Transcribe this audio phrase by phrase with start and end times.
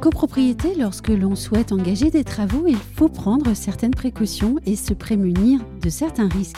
[0.00, 5.60] Copropriété, lorsque l'on souhaite engager des travaux, il faut prendre certaines précautions et se prémunir
[5.82, 6.56] de certains risques.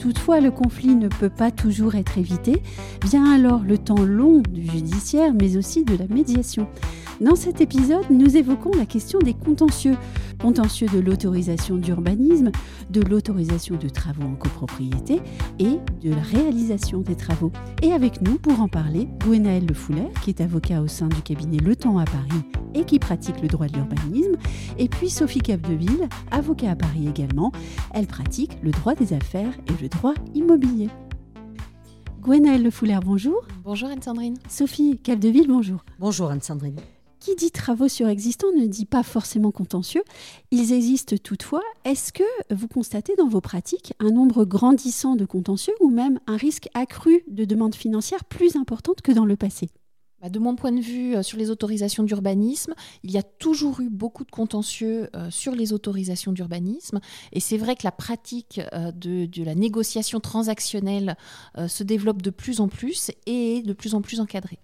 [0.00, 2.60] Toutefois, le conflit ne peut pas toujours être évité.
[3.04, 6.66] Vient alors le temps long du judiciaire, mais aussi de la médiation.
[7.20, 9.96] Dans cet épisode, nous évoquons la question des contentieux.
[10.40, 12.50] Contentieux de l'autorisation d'urbanisme,
[12.88, 15.20] de l'autorisation de travaux en copropriété
[15.58, 17.52] et de la réalisation des travaux.
[17.82, 21.20] Et avec nous, pour en parler, Gwenaëlle Le Foulet, qui est avocat au sein du
[21.20, 24.36] cabinet Le Temps à Paris et qui pratique le droit de l'urbanisme,
[24.78, 27.52] et puis Sophie Capdeville, avocat à Paris également.
[27.92, 30.88] Elle pratique le droit des affaires et le droit immobilier.
[32.22, 33.42] Gwenaëlle Le Fouler, bonjour.
[33.64, 34.36] Bonjour Anne-Sandrine.
[34.48, 35.84] Sophie Capdeville, bonjour.
[35.98, 36.80] Bonjour Anne-Sandrine.
[37.20, 40.02] Qui dit travaux surexistants ne dit pas forcément contentieux.
[40.50, 41.62] Ils existent toutefois.
[41.84, 46.38] Est-ce que vous constatez dans vos pratiques un nombre grandissant de contentieux ou même un
[46.38, 49.68] risque accru de demandes financières plus importantes que dans le passé?
[50.22, 53.80] Bah, de mon point de vue, euh, sur les autorisations d'urbanisme, il y a toujours
[53.80, 57.00] eu beaucoup de contentieux euh, sur les autorisations d'urbanisme.
[57.32, 61.16] Et c'est vrai que la pratique euh, de, de, la négociation transactionnelle
[61.68, 64.58] se développe de plus en plus et est de plus en plus encadrée.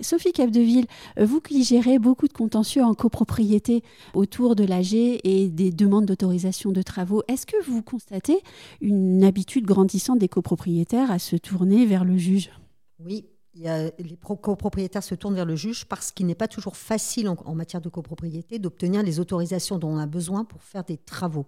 [0.00, 0.86] Sophie Capdeville,
[1.18, 3.82] vous qui gérez beaucoup de contentieux en copropriété
[4.14, 8.40] autour de l'AG et des demandes d'autorisation de travaux, est-ce que vous constatez
[8.80, 12.50] une habitude grandissante des copropriétaires à se tourner vers le juge?
[12.98, 17.54] Oui, les copropriétaires se tournent vers le juge parce qu'il n'est pas toujours facile en,
[17.54, 21.46] matière de copropriété d'obtenir les autorisations dont on a besoin pour faire des travaux.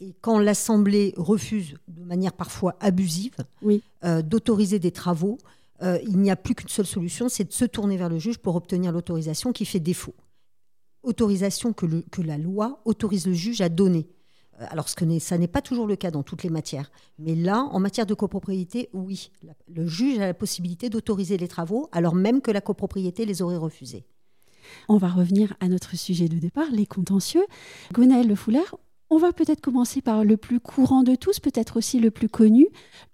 [0.00, 3.36] Et quand l'Assemblée refuse de manière parfois abusive
[4.04, 5.38] euh, d'autoriser des travaux,
[5.82, 8.38] euh, il n'y a plus qu'une seule solution, c'est de se tourner vers le juge
[8.38, 10.14] pour obtenir l'autorisation qui fait défaut.
[11.02, 11.86] Autorisation que,
[12.22, 14.08] la loi autorise le juge à donner.
[14.60, 16.92] Euh, alors, ce que ça n'est pas toujours le cas dans toutes les matières.
[17.18, 19.32] Mais là, en matière de copropriété, oui,
[19.68, 23.56] le juge a la possibilité d'autoriser les travaux, alors même que la copropriété les aurait
[23.56, 24.06] refusés.
[24.88, 27.44] On va revenir à notre sujet de départ, les contentieux.
[27.92, 28.76] Gwenaëlle Le Foulard,
[29.12, 32.66] on va peut-être commencer par le plus courant de tous, peut-être aussi le plus connu,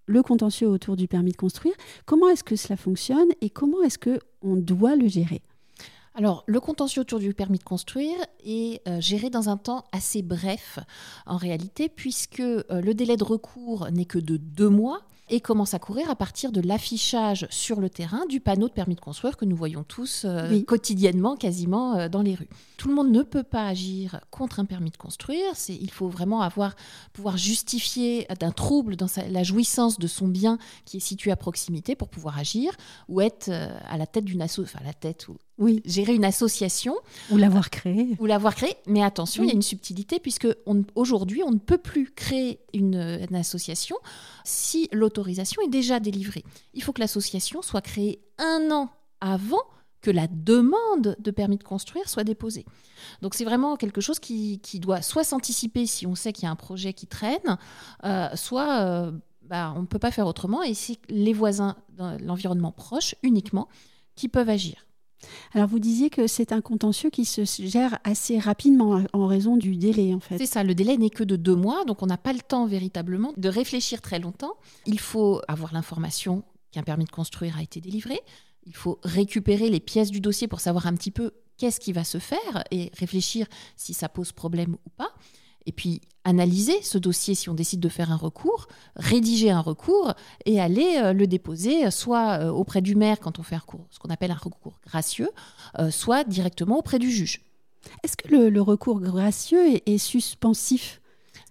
[0.07, 1.75] le contentieux autour du permis de construire.
[2.07, 5.43] Comment est-ce que cela fonctionne et comment est-ce que on doit le gérer?
[6.15, 10.23] Alors, le contentieux autour du permis de construire est euh, géré dans un temps assez
[10.23, 10.79] bref
[11.27, 15.75] en réalité, puisque euh, le délai de recours n'est que de deux mois et commence
[15.75, 19.37] à courir à partir de l'affichage sur le terrain du panneau de permis de construire
[19.37, 22.49] que nous voyons tous euh, quotidiennement, quasiment euh, dans les rues.
[22.77, 25.51] Tout le monde ne peut pas agir contre un permis de construire.
[25.55, 26.77] C'est, il faut vraiment avoir,
[27.13, 31.97] pouvoir justifier d'un trouble dans la jouissance de son bien qui est situé à proximité
[31.97, 32.73] pour pouvoir agir
[33.09, 35.83] ou être euh, à la tête d'une asso, enfin la tête ou oui.
[35.85, 36.97] gérer une association.
[37.31, 38.17] Ou l'avoir créée.
[38.19, 38.77] Ou l'avoir créée.
[38.87, 40.49] Mais attention, il y a une subtilité, puisque
[40.95, 43.97] aujourd'hui, on ne peut plus créer une, une association
[44.45, 46.45] si l'autorisation est déjà délivrée.
[46.75, 49.63] Il faut que l'association soit créée un an avant
[50.01, 52.65] que la demande de permis de construire soit déposée.
[53.23, 56.51] Donc c'est vraiment quelque chose qui, doit soit s'anticiper si on sait qu'il y a
[56.51, 57.59] un projet qui traîne,
[58.05, 62.17] euh, soit euh, bah, on ne peut pas faire autrement, et c'est les voisins, dans
[62.21, 63.69] l'environnement proche uniquement,
[64.15, 64.88] qui peuvent agir.
[65.55, 69.77] Alors vous disiez que c'est un contentieux qui se gère assez rapidement en raison du
[69.77, 70.39] délai en fait.
[70.39, 72.67] C'est ça, le délai n'est que de deux mois, donc on n'a pas le temps
[72.67, 74.55] véritablement de réfléchir très longtemps.
[74.87, 78.21] Il faut avoir l'information qu'un permis de construire a été délivré,
[78.67, 82.05] il faut récupérer les pièces du dossier pour savoir un petit peu qu'est-ce qui va
[82.05, 83.47] se faire et réfléchir
[83.77, 85.15] si ça pose problème ou pas
[85.69, 90.15] et puis analyser ce dossier si on décide de faire un recours, rédiger un recours
[90.47, 93.87] et aller euh, le déposer soit euh, auprès du maire quand on fait un recours,
[93.91, 95.29] ce qu'on appelle un recours gracieux,
[95.79, 97.43] euh, soit directement auprès du juge.
[98.03, 101.01] Est-ce que le, recours gracieux est, est suspensif?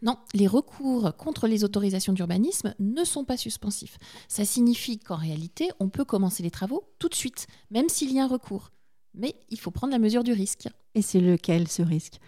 [0.02, 3.98] Non, les recours contre les autorisations d'urbanisme ne sont pas suspensifs.
[4.28, 8.20] Ça signifie qu'en réalité, on peut commencer les travaux tout de suite, même s'il y
[8.20, 8.72] a un recours.
[9.14, 10.68] Mais il faut prendre la mesure du risque.
[10.94, 12.20] Et c'est lequel ce risque?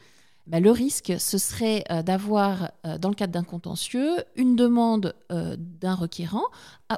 [0.49, 5.13] Bah, le risque, ce serait euh, d'avoir, euh, dans le cadre d'un contentieux, une demande
[5.31, 6.45] euh, d'un requérant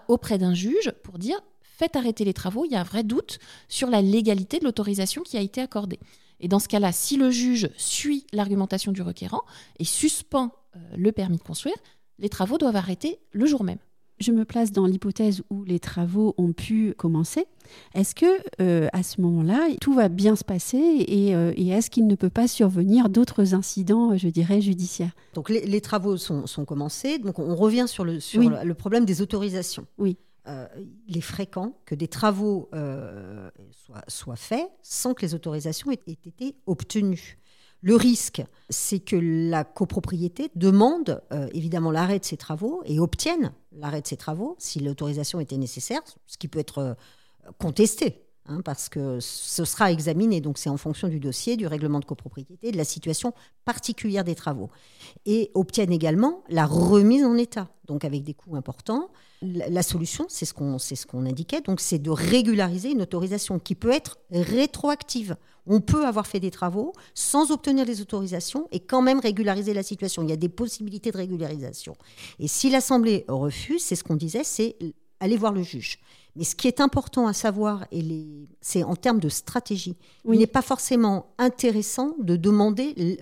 [0.08, 3.40] auprès d'un juge pour dire faites arrêter les travaux, il y a un vrai doute
[3.68, 6.00] sur la légalité de l'autorisation qui a été accordée.
[6.40, 9.42] Et dans ce cas-là, si le juge suit l'argumentation du requérant
[9.80, 10.52] et suspend
[10.96, 11.76] le permis de construire,
[12.20, 13.80] les travaux doivent arrêter le jour même.
[14.22, 17.46] Je me place dans l'hypothèse où les travaux ont pu commencer.
[17.94, 18.26] Est-ce que
[18.62, 22.30] euh, à ce moment-là, tout va bien se passer et, euh, est-ce qu'il ne peut
[22.30, 25.12] pas survenir d'autres incidents, je dirais, judiciaires?
[25.34, 27.18] Donc les, travaux sont, commencés.
[27.18, 29.86] Donc on revient sur le, sur le problème des autorisations.
[29.98, 30.18] Oui.
[30.48, 30.68] Euh,
[31.08, 32.70] il est fréquent que des travaux
[33.72, 37.38] soient, soient, faits sans que les autorisations aient été obtenues.
[37.82, 43.54] Le risque, c'est que la copropriété demande euh, évidemment l'arrêt de ses travaux et obtienne
[43.72, 46.94] l'arrêt de ses travaux si l'autorisation était nécessaire, ce qui peut être euh,
[47.58, 48.24] contesté.
[48.48, 52.06] Hein, parce que ce sera examiné, donc c'est en fonction du dossier, du règlement de
[52.06, 53.34] copropriété, de la situation
[53.66, 54.70] particulière des travaux.
[55.26, 59.12] Et obtiennent également la remise en état, donc avec des coûts importants.
[59.42, 63.74] La, solution, c'est ce qu'on ce qu'on indiquait, donc c'est de régulariser une autorisation qui
[63.74, 65.36] peut être rétroactive.
[65.66, 69.82] On peut avoir fait des travaux sans obtenir les autorisations et quand même régulariser la
[69.82, 70.22] situation.
[70.22, 71.96] Il y a des possibilités de régularisation.
[72.40, 74.76] Et si l'Assemblée refuse, c'est ce qu'on disait, c'est
[75.20, 75.98] aller voir le juge.
[76.36, 77.86] Mais ce qui est important à savoir,
[78.62, 79.98] c'est en termes de stratégie.
[80.26, 83.18] Il n'est pas forcément intéressant de demander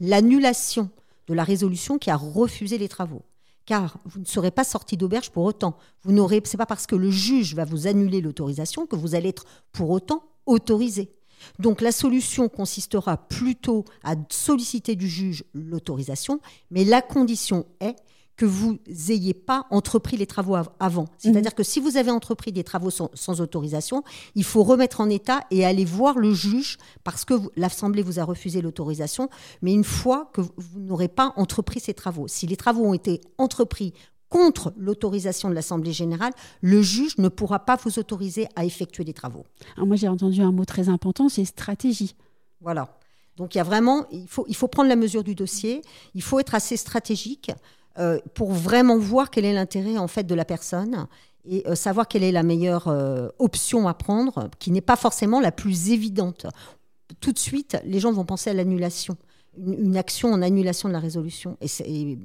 [0.00, 0.90] l'annulation
[1.28, 3.22] de la résolution qui a refusé les travaux.
[3.66, 5.76] Car vous ne serez pas sorti d'auberge pour autant.
[6.02, 9.28] Vous n'aurez, c'est pas parce que le juge va vous annuler l'autorisation que vous allez
[9.28, 11.10] être pour autant autorisé.
[11.58, 16.40] Donc la solution consistera plutôt à solliciter du juge l'autorisation,
[16.70, 17.96] mais la condition est
[18.36, 18.78] que vous
[19.08, 21.06] n'ayez pas entrepris les travaux avant.
[21.18, 21.56] C'est-à-dire mhm.
[21.56, 24.02] que si vous avez entrepris des travaux sans, autorisation,
[24.34, 28.24] il faut remettre en état et aller voir le juge parce que l'Assemblée vous a
[28.24, 29.30] refusé l'autorisation,
[29.62, 32.28] mais une fois que vous n'aurez pas entrepris ces travaux.
[32.28, 33.94] Si les travaux ont été entrepris
[34.28, 39.14] contre l'autorisation de l'Assemblée générale, le juge ne pourra pas vous autoriser à effectuer des
[39.14, 39.44] travaux.
[39.76, 42.14] Alors moi j'ai entendu un mot très important, c'est stratégie.
[42.60, 42.98] Voilà.
[43.36, 45.82] Donc il y a vraiment, il faut, il faut prendre la mesure du dossier,
[46.14, 47.52] il faut être assez stratégique
[47.98, 51.06] euh, pour vraiment voir quel est l'intérêt en fait de la personne
[51.48, 55.40] et euh, savoir quelle est la meilleure euh, option à prendre, qui n'est pas forcément
[55.40, 56.46] la plus évidente.
[57.20, 59.16] Tout de suite, les gens vont penser à l'annulation
[59.56, 61.56] une, action en annulation de la résolution.
[61.62, 62.18] Et,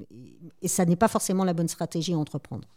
[0.67, 2.67] ça n'est pas forcément la bonne stratégie à entreprendre.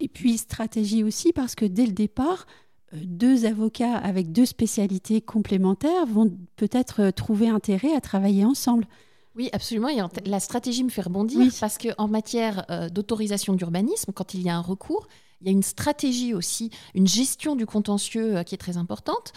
[0.00, 2.46] Et puis stratégie aussi parce que dès le départ,
[2.92, 8.86] deux avocats avec deux spécialités complémentaires vont peut-être trouver intérêt à travailler ensemble.
[9.36, 9.88] Oui, absolument.
[9.88, 14.48] Et la stratégie me fait rebondir parce qu'en matière euh, d'autorisation d'urbanisme, quand il y
[14.48, 15.08] a un recours,
[15.40, 19.32] il y a une stratégie aussi, une gestion du contentieux qui est très importante,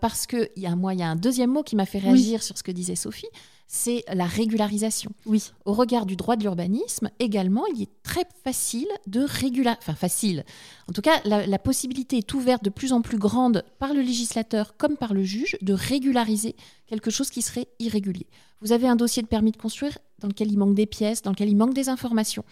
[0.00, 2.42] parce qu'il y a moi, il y a un deuxième mot qui m'a fait réagir
[2.42, 3.28] sur ce que disait Sophie,
[3.74, 5.12] c'est la régularisation.
[5.24, 5.50] Oui.
[5.64, 9.80] Au regard du droit de l'urbanisme, également, il est très facile de régulariser.
[9.80, 10.44] Enfin, facile.
[10.90, 14.76] En tout cas, la, possibilité est ouverte de plus en plus grande par le législateur
[14.76, 16.54] comme par le juge de régulariser
[16.86, 18.26] quelque chose qui serait irrégulier.
[18.60, 21.30] Vous avez un dossier de permis de construire dans lequel il manque des pièces, dans
[21.30, 22.44] lequel il manque des informations,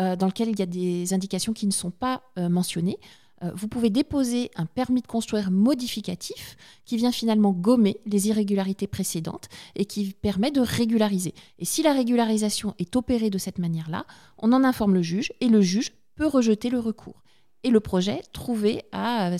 [0.00, 2.98] euh, dans lequel il y a des indications qui ne sont pas euh, mentionnées.
[3.44, 8.86] Euh, vous pouvez déposer un permis de construire modificatif qui vient finalement gommer les irrégularités
[8.86, 11.34] précédentes et qui permet de régulariser.
[11.58, 14.06] Et si la régularisation est opérée de cette manière-là,
[14.38, 17.22] on en informe le juge et le juge peut rejeter le recours.
[17.66, 19.30] Et le projet, trouvé à,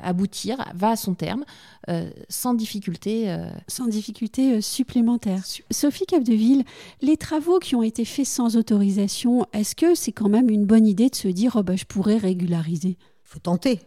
[0.00, 1.44] aboutir, va à son terme
[1.90, 3.30] euh, sans difficulté.
[3.30, 5.42] Euh, sans difficulté supplémentaire.
[5.70, 6.64] Sophie Capdeville,
[7.02, 10.86] les travaux qui ont été faits sans autorisation, est-ce que c'est quand même une bonne
[10.86, 12.96] idée de se dire oh ben, je pourrais régulariser?
[13.26, 13.80] Faut tenter.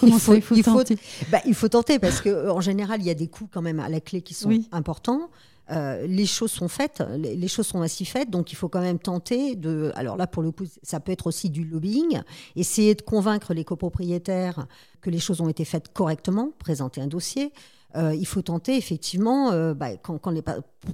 [0.00, 0.96] Comment il faut, il faut tenter
[1.30, 3.88] bah, Il faut tenter parce qu'en général, il y a des coûts quand même à
[3.88, 5.28] la clé qui sont importants.
[5.72, 9.00] Euh, les choses sont faites, les, choses sont ainsi faites, donc il faut quand même
[9.00, 9.90] tenter de.
[9.96, 12.22] Alors là, pour le coup, ça peut être aussi du lobbying,
[12.54, 14.68] essayer de convaincre les copropriétaires
[15.00, 17.52] que les choses ont été faites correctement, présenter un dossier.
[17.96, 20.20] Euh, il faut tenter effectivement, euh, bah, quand,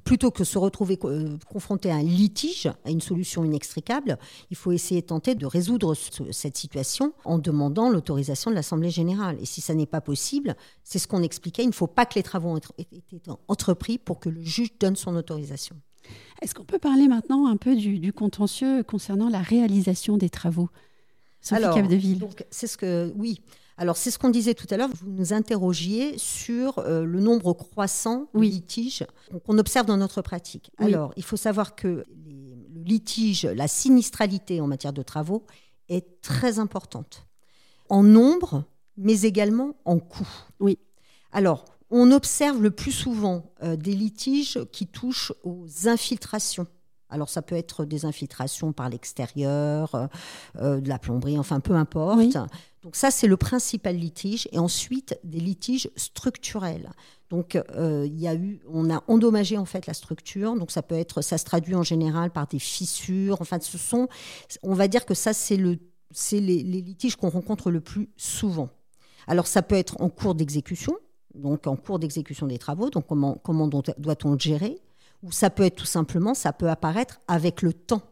[0.04, 4.18] plutôt que se retrouver euh, confronté à un litige, à une solution inextricable,
[4.50, 9.36] il faut essayer de tenter de résoudre cette situation en demandant l'autorisation de l'Assemblée générale.
[9.40, 12.14] Et si ça n'est pas possible, c'est ce qu'on expliquait, il ne faut pas que
[12.14, 15.76] les travaux aient été entrepris pour que le juge donne son autorisation.
[16.40, 20.68] Est-ce qu'on peut parler maintenant un peu du, contentieux concernant la réalisation des travaux
[21.40, 21.78] Sophie Alors,
[22.50, 23.40] c'est ce que oui.
[23.76, 24.90] Alors, c'est ce qu'on disait tout à l'heure.
[24.94, 29.06] Vous nous interrogiez sur euh, le nombre croissant de litiges
[29.46, 30.70] qu'on observe dans notre pratique.
[30.78, 32.04] Alors, il faut savoir que
[32.76, 35.44] le litige, la sinistralité en matière de travaux
[35.88, 37.26] est très importante.
[37.88, 38.64] En nombre,
[38.96, 40.28] mais également en coût.
[40.60, 40.78] Oui.
[41.32, 46.66] Alors, on observe le plus souvent euh, des litiges qui touchent aux infiltrations.
[47.12, 50.08] Alors ça peut être des infiltrations par l'extérieur,
[50.56, 52.36] euh, de la plomberie, enfin peu importe.
[52.82, 54.48] Donc ça, c'est le principal litige.
[54.50, 56.90] Et ensuite, des litiges structurels.
[57.30, 60.56] Donc, euh, il y a eu, on a endommagé en fait la structure.
[60.56, 63.40] Donc, ça peut être, ça se traduit en général par des fissures.
[63.40, 64.08] Enfin, ce sont,
[64.64, 65.78] on va dire que ça, c'est le
[66.14, 68.68] c'est les, les litiges qu'on rencontre le plus souvent.
[69.26, 70.96] Alors ça peut être en cours d'exécution,
[71.34, 74.78] donc en cours d'exécution des travaux, donc comment, comment doit-on le gérer?
[75.22, 78.02] Ou ça peut être tout simplement, ça peut apparaître avec le temps.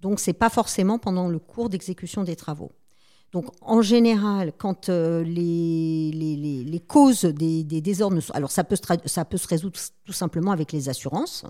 [0.00, 2.72] Donc c'est pas forcément pendant le cours d'exécution des travaux.
[3.32, 8.76] Donc en général, quand euh, les, les, les, causes des, des, désordres, alors ça peut,
[8.76, 11.46] se ça peut se résoudre tout simplement avec les assurances.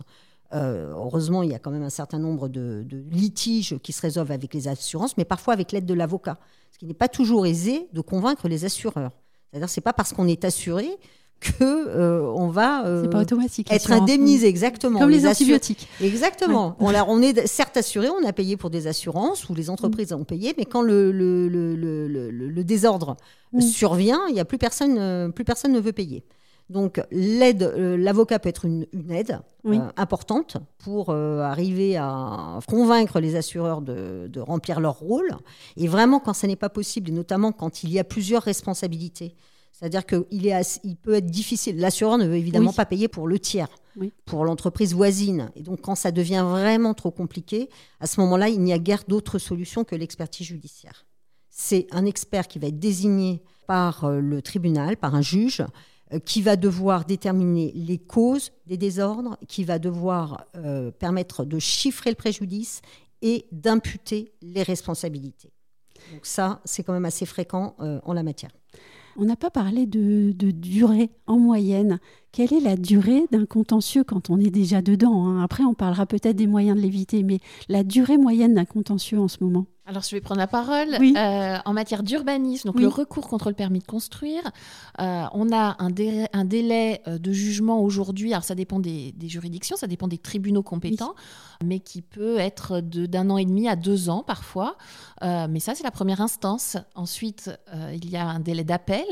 [0.55, 4.03] Euh, heureusement, il y a quand même un certain nombre de, de, litiges qui se
[4.03, 6.39] résolvent avec les assurances, mais parfois avec l'aide de l'avocat,
[6.71, 9.13] ce qui n'est pas toujours aisé de convaincre les assureurs.
[9.51, 10.89] C'est-à-dire, c'est pas parce qu'on est assuré
[11.43, 15.01] que euh, on va euh, pas être indemnisé exactement.
[15.01, 15.89] Comme les, antibiotiques.
[16.01, 16.77] Exactement.
[16.79, 20.25] On, on, est certes assuré on a payé pour des assurances ou les entreprises ont
[20.25, 23.17] payé mais quand le, le, le, le désordre
[23.53, 23.61] mm.
[23.61, 26.25] survient il y a plus personne euh, plus personne ne veut payer.
[26.71, 29.41] Donc l'aide, l'avocat peut être une, une aide
[29.97, 35.37] importante pour arriver à convaincre les assureurs de, de, remplir leur rôle.
[35.77, 39.35] Et vraiment, quand ce n'est pas possible, et notamment quand il y a plusieurs responsabilités,
[39.83, 41.77] c'est-à-dire qu'il est, il peut être difficile.
[41.77, 43.67] L'assureur ne veut évidemment pas payer pour le tiers,
[44.27, 45.51] pour l'entreprise voisine.
[45.57, 49.03] Et donc, quand ça devient vraiment trop compliqué, à ce moment-là, il n'y a guère
[49.09, 51.05] d'autre solution que l'expertise judiciaire.
[51.51, 55.65] C'est un expert qui va être désigné par euh, le tribunal, par un juge,
[56.13, 61.59] euh, qui va devoir déterminer les causes des désordres, qui va devoir euh, permettre de
[61.59, 62.83] chiffrer le préjudice
[63.21, 65.51] et d'imputer les responsabilités.
[66.13, 68.51] Donc ça, c'est quand même assez fréquent en la matière.
[69.17, 72.01] On n'a pas parlé de, durée en moyenne.
[72.33, 75.43] Quelle est la durée d'un contentieux quand on est déjà dedans hein?
[75.43, 77.39] Après, on parlera peut-être des moyens de l'éviter, mais
[77.69, 80.95] la durée moyenne d'un contentieux en ce moment alors, je vais prendre la parole.
[80.95, 84.43] Euh, en matière d'urbanisme, donc le recours contre le permis de construire,
[85.01, 88.33] euh, on a un délai, un délai, euh, de jugement aujourd'hui.
[88.33, 91.15] Alors, ça dépend des, juridictions, ça dépend des tribunaux compétents,
[91.65, 94.77] mais qui peut être d'un an et demi à deux ans parfois.
[95.21, 96.77] mais ça, c'est la première instance.
[96.95, 97.51] Ensuite,
[97.93, 99.05] il y a un délai d'appel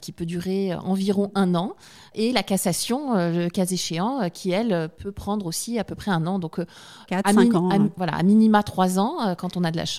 [0.00, 1.74] qui peut durer environ un an.
[2.14, 6.26] Et la cassation, le cas échéant, qui, elle, peut prendre aussi à peu près un
[6.26, 6.38] an.
[6.38, 6.60] Donc,
[7.08, 7.70] 4, 5 ans.
[7.70, 9.97] À, voilà, à minima trois ans quand on a de la chance.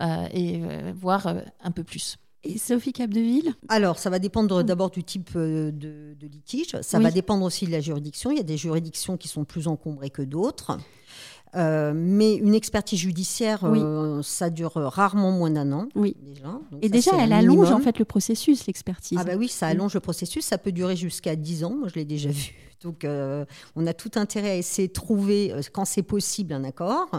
[0.00, 2.16] Euh, et euh, voir euh, un peu plus.
[2.42, 3.52] Et Sophie Capdeville?
[3.68, 6.80] Alors, ça va dépendre d'abord du type de, litige.
[6.80, 8.30] Ça va dépendre aussi de la juridiction.
[8.30, 10.78] Il y a des juridictions qui sont plus encombrées que d'autres.
[11.54, 13.70] mais une expertise judiciaire,
[14.22, 15.88] ça dure rarement moins d'un an.
[15.94, 16.16] Oui.
[16.22, 16.58] Déjà.
[16.80, 19.18] et déjà, elle allonge en fait le processus, l'expertise.
[19.20, 20.42] Ah bah oui, ça allonge le processus.
[20.42, 21.74] Ça peut durer jusqu'à 10 ans.
[21.76, 22.69] Moi, je l'ai déjà vu.
[22.82, 23.44] Donc, euh,
[23.76, 27.10] on a tout intérêt à essayer de trouver, euh, quand c'est possible, un accord.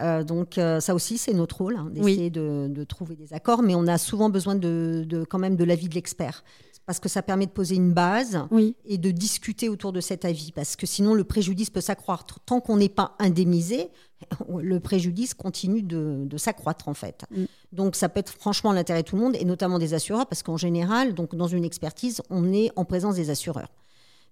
[0.00, 3.62] Euh, donc, ça aussi, c'est notre rôle, hein, d'essayer de, trouver des accords.
[3.62, 6.44] Mais on a souvent besoin de, quand même de l'avis de l'expert.
[6.86, 8.46] Parce que ça permet de poser une base
[8.84, 10.52] et de discuter autour de cet avis.
[10.52, 12.40] Parce que sinon, le préjudice peut s'accroître.
[12.40, 13.88] Tant qu'on n'est pas indemnisé,
[14.60, 17.24] le préjudice continue de, s'accroître, en fait.
[17.30, 17.44] Mm.
[17.72, 20.42] Donc, ça peut être franchement l'intérêt de tout le monde, et notamment des assureurs, parce
[20.42, 23.68] qu'en général, donc, dans une expertise, on est en présence des assureurs.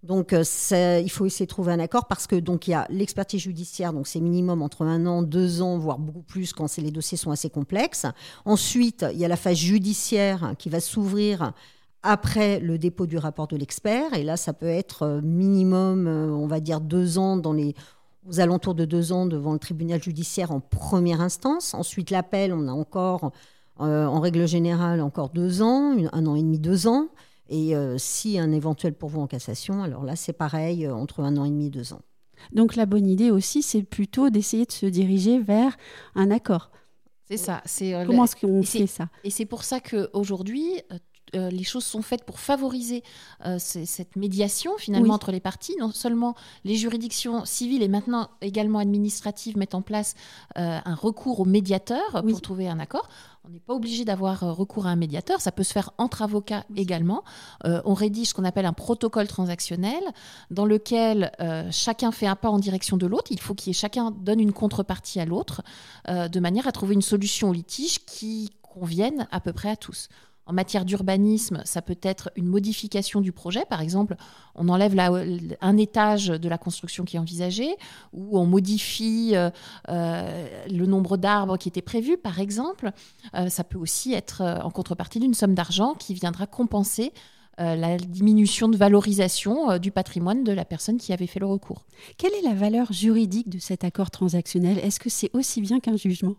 [0.02, 0.42] Donc, euh,
[1.00, 3.92] il faut essayer de trouver un accord parce que donc il y a l'expertise judiciaire,
[3.92, 7.30] donc c'est minimum entre un an, deux ans, voire beaucoup plus quand les dossiers sont
[7.30, 8.06] assez complexes.
[8.44, 11.52] Ensuite, il y a la phase judiciaire qui va s'ouvrir
[12.02, 14.12] après le dépôt du rapport de l'expert.
[14.14, 17.74] Et là, ça peut être euh, minimum, euh, on va dire deux ans dans les
[18.28, 21.74] aux alentours de deux ans devant le tribunal judiciaire en première instance.
[21.74, 23.32] Ensuite, l'appel, on a encore,
[23.78, 27.08] en règle générale, encore deux ans, un an et demi, deux ans.
[27.48, 31.36] Et euh, si un éventuel pourvoi en cassation, alors là, c'est pareil, euh, entre un
[31.36, 32.02] an et demi et deux ans.
[32.52, 35.76] Donc la bonne idée aussi, c'est plutôt d'essayer de se diriger vers
[36.14, 36.70] un accord.
[37.28, 37.62] C'est ça.
[37.64, 39.08] C'est euh, Comment est-ce qu'on fait ça?
[39.24, 40.80] Et c'est pour ça qu'aujourd'hui,
[41.34, 43.02] les choses sont faites pour favoriser
[43.58, 45.76] cette médiation finalement entre les parties.
[45.78, 46.34] Non seulement
[46.64, 50.14] les juridictions civiles et maintenant également administratives mettent en place
[50.54, 53.08] un recours au médiateur pour trouver un accord.
[53.44, 56.22] On n'est pas obligé d'avoir euh, recours à un médiateur, ça peut se faire entre
[56.22, 57.24] avocats également.
[57.64, 60.00] Euh, on rédige ce qu'on appelle un protocole transactionnel
[60.52, 63.32] dans lequel euh, chacun fait un pas en direction de l'autre.
[63.32, 65.62] Il faut qu'il chacun donne une contrepartie à l'autre
[66.08, 70.08] de manière à trouver une solution au litige qui convienne à peu près à tous.
[70.44, 73.64] En matière d'urbanisme, ça peut être une modification du projet.
[73.64, 74.16] Par exemple,
[74.56, 74.98] on enlève
[75.60, 77.76] un étage de la construction qui est envisagée,
[78.12, 79.50] ou on modifie euh,
[79.88, 82.90] euh, le nombre d'arbres qui était prévu, par exemple.
[83.34, 87.12] Euh, ça peut aussi être en contrepartie d'une somme d'argent qui viendra compenser
[87.58, 91.84] la diminution de valorisation du patrimoine de la personne qui avait fait le recours.
[92.16, 94.78] Quelle est la valeur juridique de cet accord transactionnel?
[94.78, 96.34] Est-ce que c'est aussi bien qu'un jugement?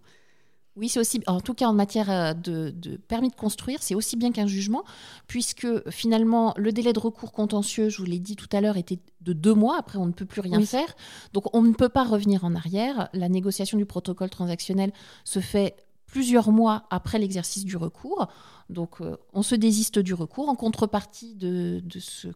[0.76, 2.74] Oui, c'est aussi, en tout cas en matière euh, de,
[3.08, 4.84] permis de construire, c'est aussi bien qu'un jugement,
[5.28, 9.00] puisque finalement le délai de recours contentieux, je vous l'ai dit tout à l'heure, était
[9.22, 9.78] de deux mois.
[9.78, 10.96] Après, on ne peut plus rien faire.
[11.32, 13.10] Donc, on ne peut pas revenir en arrière.
[13.14, 14.92] La négociation du protocole transactionnel
[15.24, 15.76] se fait
[16.14, 18.28] plusieurs mois après l'exercice du recours.
[18.70, 22.28] Donc, euh, on se désiste du recours en contrepartie de, ce,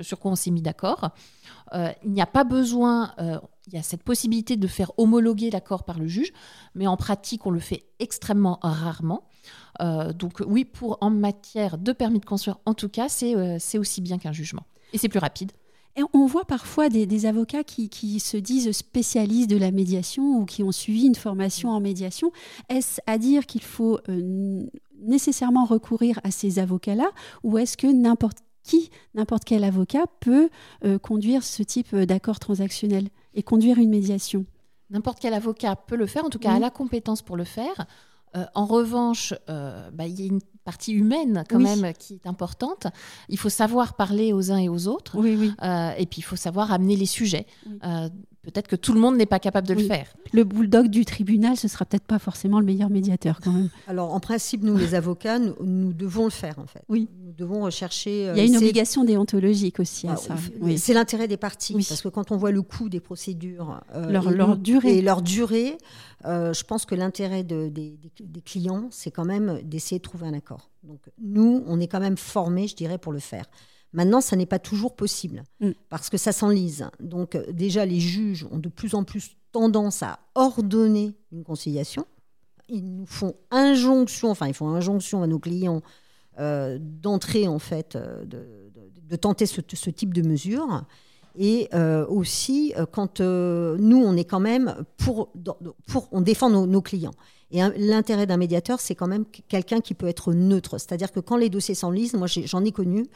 [0.00, 1.10] sur quoi on s'est mis d'accord.
[1.72, 5.48] Euh, il n'y a pas besoin, euh, il y a cette possibilité de faire homologuer
[5.48, 6.32] l'accord par le juge,
[6.74, 9.28] mais en pratique, on le fait extrêmement rarement.
[9.78, 14.18] donc, oui, pour en matière de permis de construire, en tout cas, c'est aussi bien
[14.18, 14.66] qu'un jugement.
[14.92, 15.52] Et c'est plus rapide.
[16.00, 20.62] Et on voit parfois des, avocats qui, se disent spécialistes de la médiation ou qui
[20.62, 22.32] ont suivi une formation en médiation.
[22.70, 24.64] Est-ce à dire qu'il faut euh,
[25.02, 27.10] nécessairement recourir à ces avocats-là
[27.42, 30.48] ou est-ce que n'importe qui, n'importe quel avocat peut
[30.86, 34.46] euh, conduire ce type d'accord transactionnel et conduire une médiation?
[34.88, 37.84] N'importe quel avocat peut le faire, en tout cas a la compétence pour le faire.
[38.36, 40.40] Euh, en revanche, bah, il y a une
[40.70, 42.86] partie humaine quand même qui est importante.
[43.28, 45.16] Il faut savoir parler aux uns et aux autres.
[45.18, 47.46] Euh, et puis il faut savoir amener les sujets.
[47.84, 48.08] Euh,
[48.42, 50.06] peut-être que tout le monde n'est pas capable de le faire.
[50.32, 53.68] Le bulldog du tribunal, ce sera peut-être pas forcément le meilleur médiateur quand même.
[53.86, 56.82] Alors en principe, nous les avocats, nous, devons le faire en fait.
[56.88, 57.08] Oui.
[57.24, 58.30] Nous devons rechercher.
[58.34, 60.34] Il y a une obligation déontologique aussi à ah, ça.
[60.76, 64.56] C'est l'intérêt des parties parce que quand on voit le coût des procédures, euh, leur,
[64.56, 65.76] durée et leur durée,
[66.26, 67.98] euh, je pense que l'intérêt des
[68.44, 70.70] clients, c'est quand même d'essayer de trouver un accord.
[70.82, 73.44] Donc nous, on est quand même formés, je dirais, pour le faire.
[73.92, 75.70] Maintenant, ça n'est pas toujours possible mm.
[75.88, 76.88] parce que ça s'enlise.
[77.00, 82.06] Donc euh, déjà, les juges ont de plus en plus tendance à ordonner une conciliation.
[82.68, 85.82] Ils nous font injonction, enfin ils font injonction à nos clients
[86.38, 90.84] euh, d'entrer en fait, euh, de, tenter ce, type de mesure.
[91.38, 91.68] Et
[92.08, 95.32] aussi, quand nous, on est quand même pour,
[95.86, 97.14] pour on défend nos clients.
[97.52, 100.78] Et l'intérêt d'un médiateur, c'est quand même quelqu'un qui peut être neutre.
[100.78, 103.06] C'est-à-dire que quand les dossiers s'enlisent, moi j'en ai, connu,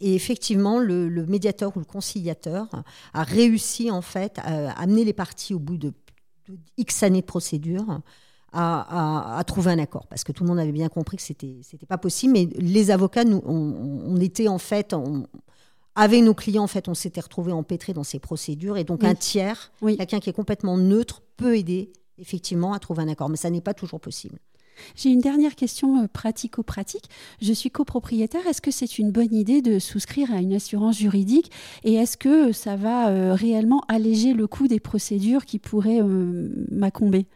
[0.00, 2.68] et effectivement, le, médiateur ou le conciliateur
[3.12, 5.92] a réussi en fait à amener les parties au bout de,
[6.78, 8.00] X années de procédure.
[8.54, 11.86] À, trouver un accord parce que tout le monde avait bien compris que c'était c'était
[11.86, 14.94] pas possible mais les avocats nous on, était en fait
[15.94, 19.14] avec nos clients en fait on s'était retrouvés empêtrés dans ces procédures et donc un
[19.14, 23.28] tiers quelqu'un qui est complètement neutre peut aider effectivement à trouver un accord.
[23.28, 24.38] Mais ça n'est pas toujours possible.
[24.96, 27.04] J'ai une dernière question euh, pratico-pratique.
[27.42, 28.46] Je suis copropriétaire.
[28.46, 31.50] Est-ce que c'est une bonne idée de souscrire à une assurance juridique
[31.84, 36.48] Et est-ce que ça va euh, réellement alléger le coût des procédures qui pourraient euh,
[36.70, 37.26] m'accomber?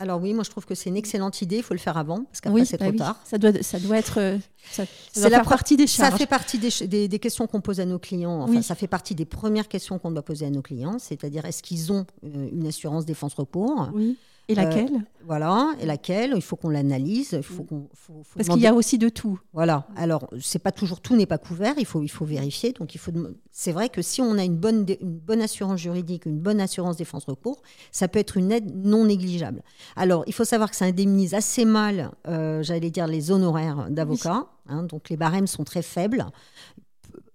[0.00, 1.58] Alors oui, moi je trouve que c'est une excellente idée.
[1.58, 3.20] Il faut le faire avant parce qu'après c'est bah trop tard.
[3.24, 4.38] Ça doit, ça doit être.
[4.70, 4.84] ça,
[5.28, 6.12] la partie des charges.
[6.12, 8.42] Ça fait partie des, des, questions qu'on pose à nos clients.
[8.42, 10.98] Enfin, ça fait partie des premières questions qu'on doit poser à nos clients.
[10.98, 14.16] C'est-à-dire, est-ce qu'ils ont une assurance défense recours Oui.
[14.50, 14.94] Et laquelle?
[14.94, 16.32] euh, Voilà, et laquelle?
[16.34, 17.32] Il faut qu'on l'analyse.
[17.32, 17.88] Il faut qu'on.
[18.36, 19.40] Parce qu'il y a aussi de tout.
[19.52, 19.86] Voilà.
[19.96, 21.74] Alors, c'est pas toujours tout n'est pas couvert.
[21.78, 22.72] Il faut, il faut vérifier.
[22.72, 23.12] Donc, il faut.
[23.52, 26.96] C'est vrai que si on a une bonne, une bonne assurance juridique, une bonne assurance
[26.96, 29.62] défense recours, ça peut être une aide non négligeable.
[29.96, 34.46] Alors, il faut savoir que ça indemnise assez mal, euh, j'allais dire, les honoraires d'avocats.
[34.68, 36.26] Hein, donc, les barèmes sont très faibles.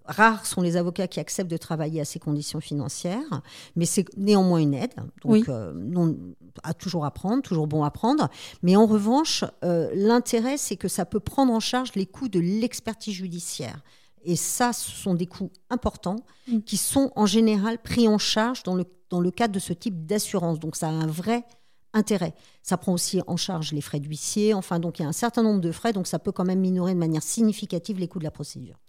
[0.07, 3.41] Rares sont les avocats qui acceptent de travailler à ces conditions financières,
[3.75, 4.93] mais c'est néanmoins une aide.
[5.23, 6.15] Donc, euh, non,
[6.63, 8.29] à toujours apprendre, toujours bon à prendre.
[8.61, 12.39] Mais en revanche, euh, l'intérêt, c'est que ça peut prendre en charge les coûts de
[12.39, 13.81] l'expertise judiciaire.
[14.23, 16.59] Et ça, ce sont des coûts importants mm.
[16.61, 20.05] qui sont en général pris en charge dans le, dans le cadre de ce type
[20.05, 20.59] d'assurance.
[20.59, 21.45] Donc, ça a un vrai
[21.93, 22.33] intérêt.
[22.61, 24.53] Ça prend aussi en charge les frais d'huissier.
[24.53, 25.93] Enfin, donc, il y a un certain nombre de frais.
[25.93, 28.79] Donc, ça peut quand même minorer de manière significative les coûts de la procédure.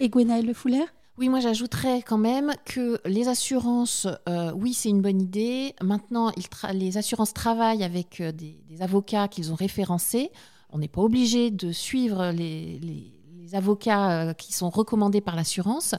[0.00, 0.84] Et Gwenaëlle Le Fouler
[1.18, 5.74] oui, moi j'ajouterais quand même que les assurances, euh, oui, c'est une bonne idée.
[5.82, 6.32] Maintenant,
[6.72, 10.30] les assurances travaillent avec euh, des, avocats qu'ils ont référencés.
[10.70, 13.12] On n'est pas obligé de suivre les,
[13.54, 15.94] avocats euh, qui sont recommandés par l'assurance.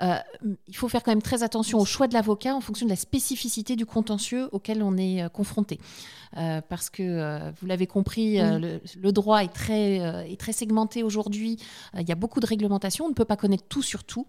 [0.00, 2.96] il faut faire quand même très attention au choix de l'avocat en fonction de la
[2.96, 5.78] spécificité du contentieux auquel on est confronté.
[6.36, 9.96] Euh, parce que euh, vous l'avez compris, euh, le, droit est très,
[10.30, 11.58] est très segmenté aujourd'hui.
[11.98, 14.26] il y a beaucoup de réglementations, on ne peut pas connaître tout sur tout,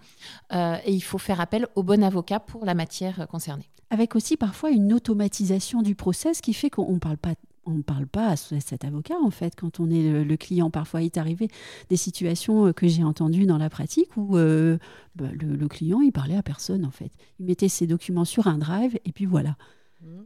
[0.54, 3.70] et il faut faire appel au bon avocat pour la matière concernée.
[3.90, 7.34] Avec aussi parfois une automatisation du process qui fait qu'on ne parle pas
[7.68, 10.72] on ne parle pas à cet avocat, en fait, quand on est le, client.
[10.72, 11.50] Parfois, il est arrivé
[11.90, 16.44] des situations que j'ai entendues dans la pratique où bah, le, client, il parlait à
[16.44, 17.12] personne, en fait.
[17.40, 19.58] Il mettait ses documents sur un drive et puis voilà.
[20.02, 20.22] Mmh.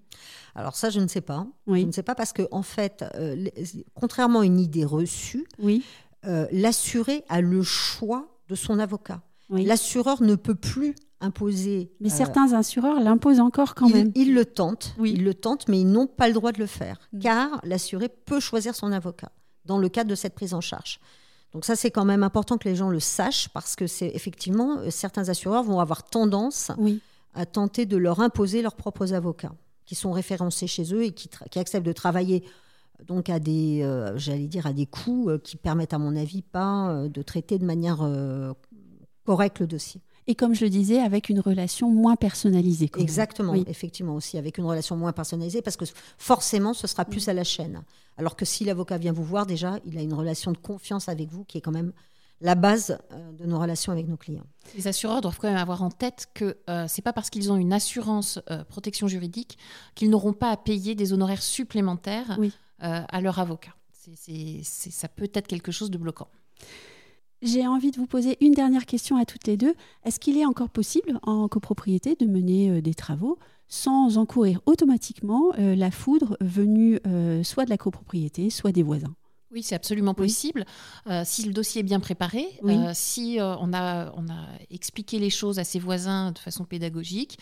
[0.56, 1.48] Alors ça, je ne sais pas.
[1.68, 3.48] Je ne sais pas parce que en fait, euh,
[3.94, 5.84] contrairement à une idée reçue, oui.
[6.28, 9.22] Euh, l'assuré a le choix de son avocat.
[9.50, 11.92] L'assureur ne peut plus imposer.
[12.00, 14.12] Mais certains assureurs l'imposent encore quand même.
[14.16, 15.14] Ils le tentent, oui.
[15.14, 17.20] ils le tentent, mais ils n'ont pas le droit de le faire, mm.
[17.20, 19.32] car l'assuré peut choisir son avocat
[19.66, 21.00] dans le cadre de cette prise en charge.
[21.54, 24.80] Donc ça, c'est quand même important que les gens le sachent, parce que c'est effectivement
[24.80, 26.72] euh, certains assureurs vont avoir tendance
[27.34, 29.54] à tenter de leur imposer leurs propres avocats
[29.86, 31.30] qui sont référencés chez eux et qui,
[31.60, 32.46] acceptent de travailler
[33.06, 36.42] donc à des, euh, j'allais dire, à des coûts euh, qui permettent, à mon avis,
[36.42, 38.08] pas euh, de traiter de manière
[39.26, 40.02] correcte le dossier.
[40.28, 42.90] Et comme je le disais, avec une relation moins personnalisée.
[42.98, 45.86] Exactement, effectivement aussi, avec une relation moins personnalisée, parce que
[46.18, 47.84] forcément, ce sera plus à la chaîne.
[48.18, 51.30] Alors que si l'avocat vient vous voir, déjà, il a une relation de confiance avec
[51.30, 51.92] vous qui est quand même
[52.40, 52.98] la base
[53.38, 54.46] de nos relations avec nos clients.
[54.76, 57.58] Les assureurs doivent quand même avoir en tête que ce c'est pas parce qu'ils ont
[57.58, 59.60] une assurance protection juridique
[59.94, 62.52] qu'ils n'auront pas à payer des honoraires supplémentaires oui.
[62.84, 63.76] Euh, à leur avocat.
[64.16, 66.28] C'est, ça peut être quelque chose de bloquant.
[67.42, 69.74] J'ai envie de vous poser une dernière question à toutes les deux.
[70.04, 75.52] Est-ce qu'il est encore possible en copropriété de mener euh, des travaux sans encourir automatiquement
[75.58, 77.00] euh, la foudre venue
[77.44, 79.16] soit de la copropriété, soit des voisins?
[79.52, 80.66] Oui, c'est absolument possible.
[81.26, 82.46] si le dossier est bien préparé,
[82.94, 87.38] si on, a, on a expliqué les choses à ses voisins de façon pédagogique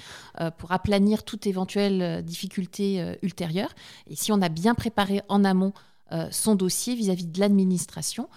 [0.58, 3.70] pour aplanir toute éventuelle difficulté ultérieure,
[4.08, 5.72] et si on a bien préparé en amont
[6.32, 8.30] son dossier vis-à-vis de l'administration,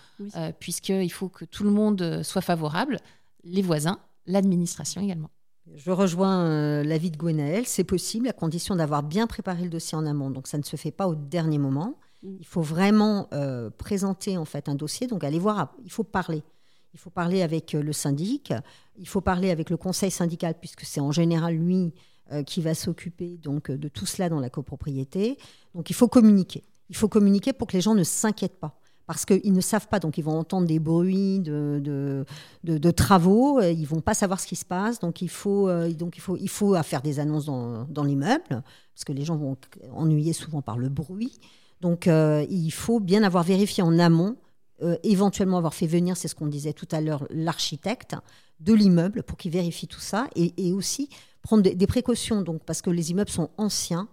[0.59, 2.99] puisqu'il faut que tout le monde soit favorable,
[3.45, 5.31] les voisins, l'administration également.
[5.75, 10.07] Je rejoins l'avis de Gwenaël, c'est possible à condition d'avoir bien préparé le dossier en
[10.07, 11.97] amont, donc ça ne se fait pas au dernier moment.
[12.23, 15.07] Il faut vraiment euh, présenter en fait un dossier.
[15.07, 16.43] Donc aller voir, il faut parler.
[16.95, 18.53] Il faut parler avec euh, le syndic,
[18.97, 21.95] il faut parler avec le conseil syndical puisque c'est en général lui
[22.31, 25.37] euh, qui va s'occuper donc de tout cela dans la copropriété.
[25.75, 26.63] Donc il faut communiquer.
[26.93, 28.79] Il faut communiquer pour que les gens ne s'inquiètent pas.
[29.09, 32.25] Parce qu'ils ne savent pas, donc ils vont entendre des bruits de,
[32.63, 36.21] de, travaux, ils vont pas savoir ce qui se passe, donc il faut, donc il
[36.21, 39.57] faut, il faut faire des annonces dans, dans l'immeuble, parce que les gens vont
[39.93, 41.41] ennuyer souvent par le bruit.
[41.83, 44.37] Donc euh, il faut bien avoir vérifié en amont,
[44.83, 48.15] euh, éventuellement avoir fait venir, c'est ce qu'on disait tout à l'heure, l'architecte
[48.61, 50.29] de l'immeuble pour qu'il vérifie tout ça.
[50.37, 51.09] Et, aussi
[51.43, 54.09] prendre des, précautions, donc, parce que les immeubles sont anciens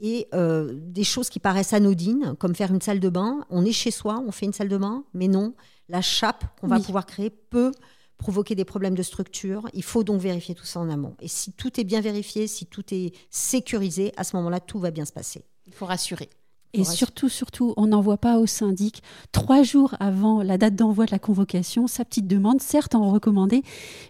[0.00, 3.44] et euh, des choses qui paraissent anodines, comme faire une salle de bain.
[3.50, 5.54] On est chez soi, on fait une salle de bain, mais non,
[5.88, 7.72] la chape qu'on va pouvoir créer peut
[8.18, 9.68] provoquer des problèmes de structure.
[9.74, 11.16] Il faut donc vérifier tout ça en amont.
[11.20, 14.90] Et si tout est bien vérifié, si tout est sécurisé, à ce moment-là, tout va
[14.90, 15.44] bien se passer.
[15.66, 16.30] Il faut rassurer.
[16.74, 21.10] Et surtout, surtout, on n'envoie pas au syndic trois jours avant la date d'envoi de
[21.10, 23.62] la convocation sa petite demande, certes en recommandé,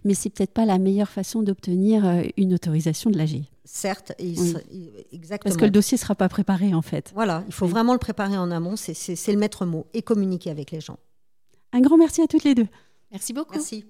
[0.05, 3.43] mais c'est peut-être pas la meilleure façon d'obtenir euh, une autorisation de l'AG.
[3.65, 5.39] Certes, exactement.
[5.45, 7.11] Parce que le dossier ne sera pas préparé en fait.
[7.15, 8.93] Voilà, il faut vraiment le préparer en amont, c'est
[9.29, 10.99] le maître mot, et communiquer avec les gens.
[11.73, 12.69] Un grand merci à toutes les deux.
[13.11, 13.55] Merci beaucoup.
[13.55, 13.85] Merci.